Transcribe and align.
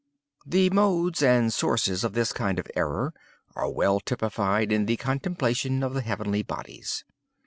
The 0.47 0.71
modes 0.71 1.21
and 1.21 1.53
sources 1.53 2.03
of 2.03 2.13
this 2.13 2.33
kind 2.33 2.57
of 2.57 2.65
error 2.75 3.13
are 3.55 3.69
well 3.69 3.99
typified 3.99 4.71
in 4.71 4.87
the 4.87 4.97
contemplation 4.97 5.83
of 5.83 5.93
the 5.93 6.01
heavenly 6.01 6.41
bodies. 6.41 7.03